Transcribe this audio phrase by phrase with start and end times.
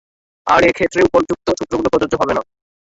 [0.47, 2.41] আর এক্ষেত্রে উপর্যুক্ত সূত্রগুলো প্রযোজ্য হবে না।